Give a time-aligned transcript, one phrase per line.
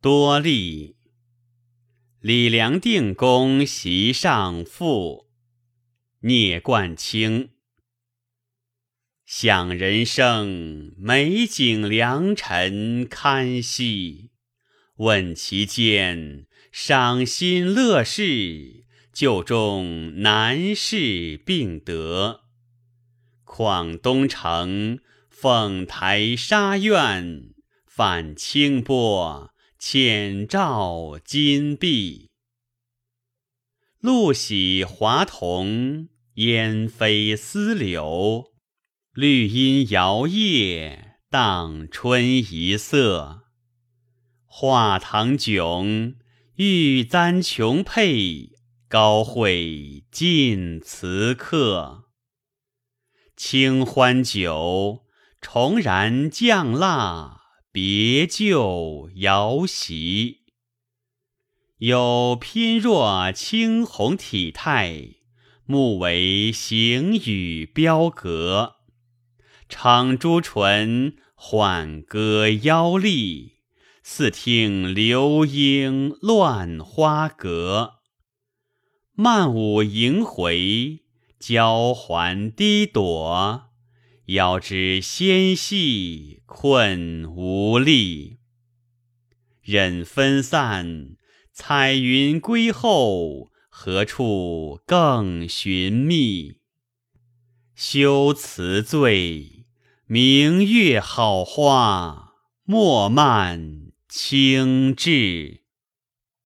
[0.00, 0.94] 多丽。
[2.20, 5.26] 李良定公席上赋，
[6.20, 7.50] 聂冠卿。
[9.26, 14.30] 想人生，美景良辰堪惜。
[14.98, 22.42] 问其间，赏心乐事，旧中难事并得。
[23.42, 27.52] 况东城，凤台沙苑，
[27.84, 32.30] 泛清波，浅照金碧。
[34.00, 38.46] 露洗华桐，烟飞丝柳，
[39.12, 43.44] 绿阴摇曳，荡春一色。
[44.46, 46.16] 画堂迥，
[46.56, 48.50] 玉簪琼佩，
[48.88, 52.06] 高会尽辞客。
[53.36, 55.06] 清欢酒，
[55.40, 60.42] 重燃酱蜡，别旧遥袭。
[61.78, 65.16] 有翩若青红体态，
[65.64, 68.76] 目为行雨标格。
[69.68, 73.58] 敞朱唇，缓歌腰立，
[74.02, 77.94] 似听流莺乱花阁。
[79.14, 81.00] 漫舞萦回。
[81.38, 83.70] 娇还低躲，
[84.28, 88.36] 遥知纤细困无力。
[89.62, 91.16] 忍分散，
[91.50, 96.58] 彩云归后，何处更寻觅？
[97.74, 99.64] 修辞醉，
[100.06, 102.34] 明月好花，
[102.64, 105.62] 莫漫轻掷。